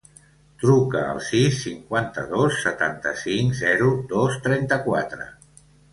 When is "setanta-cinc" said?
2.63-3.53